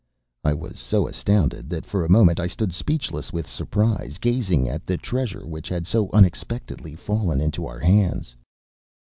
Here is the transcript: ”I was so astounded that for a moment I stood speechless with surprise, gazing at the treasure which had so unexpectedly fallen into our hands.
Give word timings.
”I 0.43 0.55
was 0.55 0.79
so 0.79 1.07
astounded 1.07 1.69
that 1.69 1.85
for 1.85 2.03
a 2.03 2.09
moment 2.09 2.39
I 2.39 2.47
stood 2.47 2.73
speechless 2.73 3.31
with 3.31 3.47
surprise, 3.47 4.17
gazing 4.17 4.67
at 4.67 4.87
the 4.87 4.97
treasure 4.97 5.45
which 5.45 5.69
had 5.69 5.85
so 5.85 6.09
unexpectedly 6.11 6.95
fallen 6.95 7.39
into 7.39 7.67
our 7.67 7.77
hands. 7.81 8.33